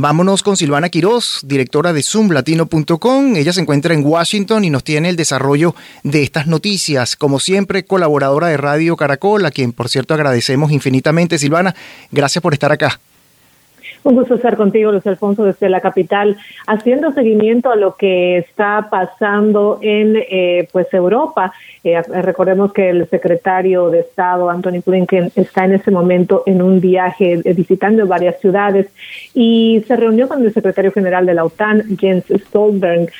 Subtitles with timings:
[0.00, 3.34] Vámonos con Silvana Quiroz, directora de zoomlatino.com.
[3.34, 5.74] Ella se encuentra en Washington y nos tiene el desarrollo
[6.04, 7.16] de estas noticias.
[7.16, 11.36] Como siempre, colaboradora de Radio Caracol, a quien por cierto agradecemos infinitamente.
[11.36, 11.74] Silvana,
[12.12, 13.00] gracias por estar acá.
[14.04, 16.36] Un gusto estar contigo, Luis Alfonso, desde la capital,
[16.66, 21.52] haciendo seguimiento a lo que está pasando en eh, pues Europa.
[21.82, 26.80] Eh, recordemos que el secretario de Estado, Anthony Blinken, está en ese momento en un
[26.80, 28.86] viaje eh, visitando varias ciudades
[29.34, 33.10] y se reunió con el secretario general de la OTAN, Jens Stoltenberg,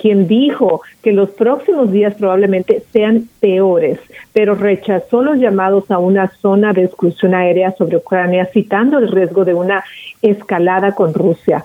[0.00, 3.98] quien dijo que los próximos días probablemente sean peores,
[4.32, 9.44] pero rechazó los llamados a una zona de exclusión aérea sobre Ucrania, citando el riesgo
[9.44, 9.84] de una
[10.30, 11.64] escalada con Rusia.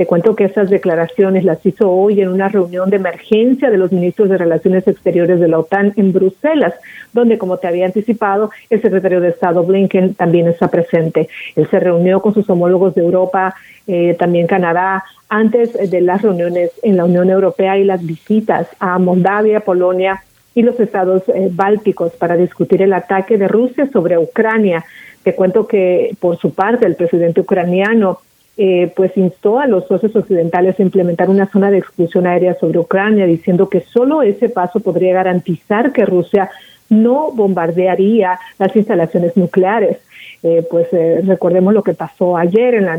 [0.00, 3.92] Te cuento que esas declaraciones las hizo hoy en una reunión de emergencia de los
[3.92, 6.72] ministros de Relaciones Exteriores de la OTAN en Bruselas,
[7.12, 11.28] donde, como te había anticipado, el secretario de Estado Blinken también está presente.
[11.54, 13.54] Él se reunió con sus homólogos de Europa,
[13.86, 18.98] eh, también Canadá, antes de las reuniones en la Unión Europea y las visitas a
[18.98, 20.22] Moldavia, Polonia
[20.54, 24.84] y los estados eh, bálticos para discutir el ataque de Rusia sobre Ucrania.
[25.22, 28.20] Te cuento que por su parte el presidente ucraniano
[28.62, 32.78] eh, pues instó a los socios occidentales a implementar una zona de exclusión aérea sobre
[32.78, 36.50] Ucrania, diciendo que solo ese paso podría garantizar que Rusia
[36.90, 39.96] no bombardearía las instalaciones nucleares.
[40.42, 42.98] Eh, pues eh, recordemos lo que pasó ayer en la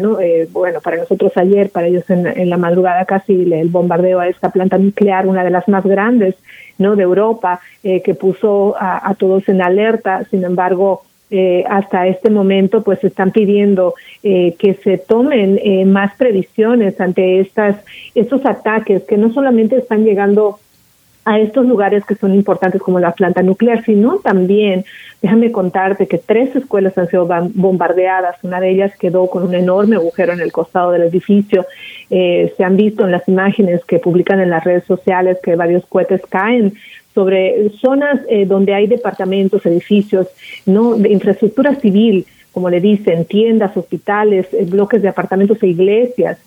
[0.52, 4.78] bueno para nosotros ayer para ellos en, la madrugada casi el bombardeo a esta planta
[4.78, 6.36] nuclear una de las más grandes
[6.78, 11.02] no de Europa que puso a, todos en alerta sin embargo
[11.34, 17.40] eh, hasta este momento pues están pidiendo eh, que se tomen eh, más previsiones ante
[17.40, 17.78] estas
[18.14, 20.60] estos ataques que no solamente están llegando
[21.24, 24.84] a estos lugares que son importantes como la planta nuclear, sino también,
[25.22, 29.96] déjame contarte que tres escuelas han sido bombardeadas, una de ellas quedó con un enorme
[29.96, 31.66] agujero en el costado del edificio,
[32.10, 36.22] se han visto en las imágenes que publican en las redes sociales que varios cohetes
[36.28, 36.74] caen
[37.14, 40.28] sobre zonas eh, donde hay departamentos, edificios,
[40.66, 46.38] no de infraestructura civil, como le dicen, tiendas, hospitales, eh, bloques de apartamentos e iglesias.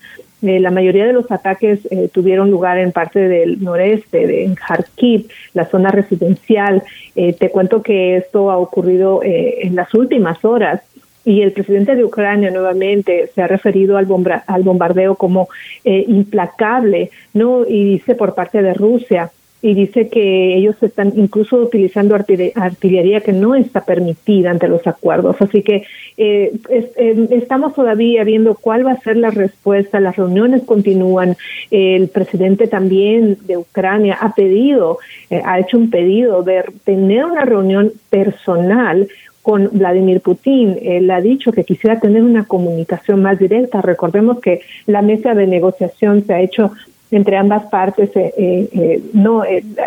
[0.42, 5.28] Eh, la mayoría de los ataques tuvieron lugar en parte del noreste, de, en Kharkiv,
[5.54, 6.82] la zona residencial.
[7.14, 10.82] te cuento que esto ha ocurrido en las últimas horas
[11.24, 14.06] y el presidente de Ucrania nuevamente se ha referido al,
[14.46, 15.48] al bombardeo como
[15.84, 19.30] implacable, no y dice por parte de Rusia
[19.64, 25.36] y dice que ellos están incluso utilizando artillería que no está permitida ante los acuerdos.
[25.40, 25.84] Así que
[26.18, 30.00] eh, eh, estamos todavía viendo cuál va a ser la respuesta.
[30.00, 31.38] Las reuniones continúan.
[31.70, 34.98] el presidente también de Ucrania ha pedido,
[35.30, 39.08] eh, ha hecho un pedido de tener una reunión personal
[39.40, 40.78] con Vladimir Putin.
[40.82, 43.80] Él ha dicho que quisiera tener una comunicación más directa.
[43.80, 46.72] Recordemos que la mesa de negociación se ha hecho
[47.16, 49.42] entre ambas partes, eh, eh, eh, no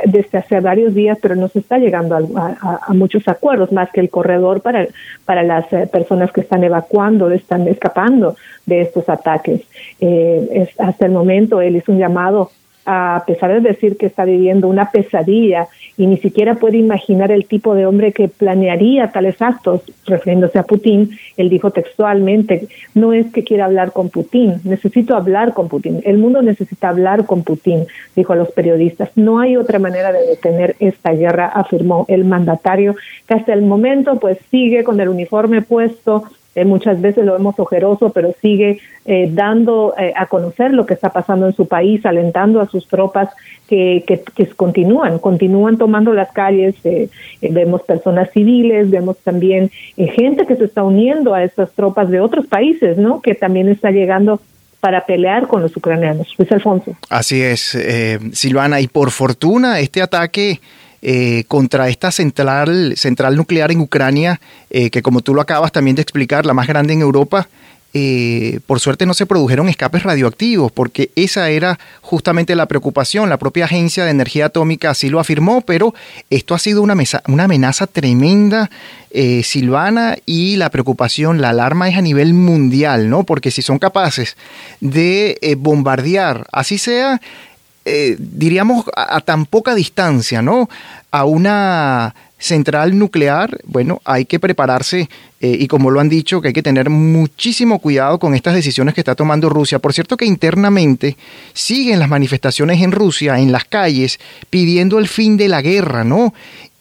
[0.06, 4.10] desde hace varios días, pero no se está llegando a, muchos acuerdos, más que el
[4.10, 4.88] corredor para,
[5.26, 9.62] para las personas que están evacuando, están escapando de estos ataques.
[10.78, 12.52] hasta el momento él hizo un llamado
[12.88, 15.68] a pesar de decir que está viviendo una pesadilla
[15.98, 20.64] y ni siquiera puede imaginar el tipo de hombre que planearía tales actos, refiriéndose a
[20.64, 26.00] Putin, él dijo textualmente, no es que quiera hablar con Putin, necesito hablar con Putin,
[26.06, 30.26] el mundo necesita hablar con Putin, dijo a los periodistas, no hay otra manera de
[30.26, 32.96] detener esta guerra, afirmó el mandatario,
[33.28, 36.24] que hasta el momento pues sigue con el uniforme puesto,
[36.58, 40.96] eh, muchas veces lo vemos ojeroso, pero sigue eh, dando eh, a conocer lo que
[40.96, 43.30] está pasando en su país, alentando a sus tropas
[43.68, 46.74] que, que, continúan, continúan tomando las calles.
[47.42, 52.48] vemos personas civiles, vemos también gente que se está uniendo a estas tropas de otros
[52.48, 53.22] países, ¿no?
[53.22, 54.42] Que también está llegando
[54.80, 56.34] para pelear con los ucranianos.
[56.40, 56.96] Luis Alfonso.
[57.10, 57.78] Así es,
[58.32, 60.60] Silvana, y por fortuna este ataque
[61.04, 64.42] eh, contra esta central, central nuclear en Ucrania,
[64.72, 67.48] eh, que como tú lo acabas también de explicar, la más grande en Europa,
[67.94, 73.30] eh, por suerte no se produjeron escapes radioactivos, porque esa era justamente la preocupación.
[73.30, 75.94] La propia Agencia de Energía Atómica así lo afirmó, pero
[76.32, 76.96] esto ha sido una,
[77.28, 78.70] una amenaza tremenda,
[79.44, 83.24] Silvana, y la preocupación, la alarma es a nivel mundial, ¿no?
[83.24, 84.36] Porque si son capaces
[84.80, 87.20] de bombardear, así sea
[87.88, 90.70] eh, diríamos, a, tan poca distancia, ¿no?
[91.12, 96.50] A una central nuclear, bueno, hay que prepararse eh, y como lo han dicho, que
[96.50, 99.80] hay que tener muchísimo cuidado con estas decisiones que está tomando Rusia.
[99.80, 101.16] Por cierto que internamente
[101.54, 104.20] siguen las manifestaciones en Rusia, en las calles,
[104.50, 106.34] pidiendo el fin de la guerra, ¿no?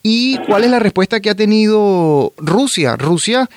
[0.02, 2.96] ¿Y cuál es la respuesta que ha tenido Rusia?
[2.96, 3.48] Rusia,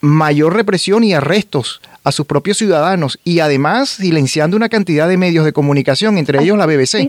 [0.00, 5.44] mayor represión y arrestos a sus propios ciudadanos y además silenciando una cantidad de medios
[5.44, 7.08] de comunicación, entre ellos la BBC.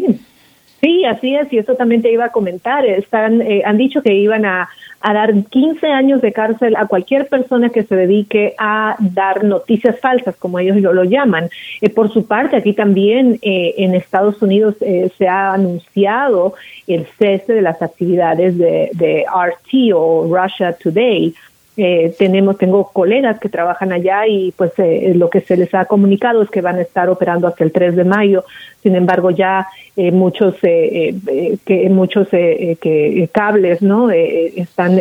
[0.81, 1.05] Sí.
[1.05, 2.85] así es, y esto también te iba a comentar.
[2.85, 4.69] Están, eh, han dicho que iban a,
[5.01, 10.35] dar 15 años de cárcel a cualquier persona que se dedique a dar noticias falsas,
[10.35, 11.47] como ellos lo, llaman.
[11.81, 16.55] Eh, por su parte, aquí también eh, en Estados Unidos se ha anunciado
[16.87, 21.35] el cese de las actividades de, de RT o Russia Today
[21.77, 25.85] eh, tenemos, tengo colegas que trabajan allá y pues eh, lo que se les ha
[25.85, 28.45] comunicado es que van a estar operando hasta el 3 de mayo.
[28.81, 29.67] Sin embargo, ya
[29.97, 34.99] eh, muchos que muchos que cables no están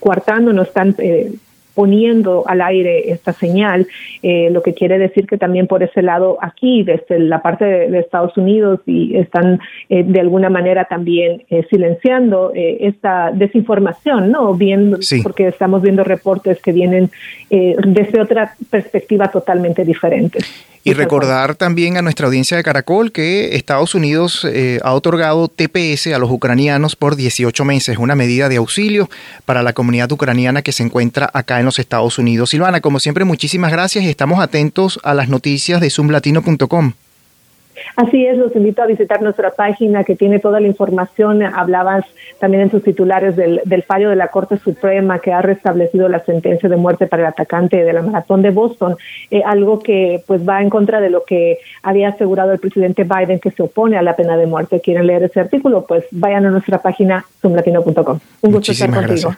[0.00, 0.96] coartando, no están
[1.74, 3.86] poniendo al aire esta señal,
[4.22, 7.98] eh, lo que quiere decir que también por ese lado aquí, desde la parte de,
[7.98, 14.54] Estados Unidos, y están eh, de alguna manera también eh, silenciando esta desinformación, ¿no?
[14.54, 17.10] Viendo, porque estamos viendo reportes que vienen
[17.48, 20.38] desde otra perspectiva totalmente diferente.
[20.84, 26.08] Y recordar también a nuestra audiencia de Caracol que Estados Unidos eh, ha otorgado TPS
[26.08, 29.08] a los ucranianos por 18 meses, una medida de auxilio
[29.44, 32.50] para la comunidad ucraniana que se encuentra acá en los Estados Unidos.
[32.50, 36.94] Silvana, como siempre, muchísimas gracias y estamos atentos a las noticias de zoomlatino.com.
[37.96, 41.42] Así es, los invito a visitar nuestra página que tiene toda la información.
[41.42, 42.04] Hablabas
[42.38, 46.68] también en sus titulares del, fallo de la Corte Suprema que ha restablecido la sentencia
[46.68, 48.96] de muerte para el atacante de la maratón de Boston,
[49.30, 53.40] eh, algo que pues va en contra de lo que había asegurado el presidente Biden
[53.40, 54.80] que se opone a la pena de muerte.
[54.80, 55.84] ¿Quieren leer ese artículo?
[55.86, 58.18] Pues vayan a nuestra página zoomlatino.com.
[58.42, 59.34] Un gusto estar contigo.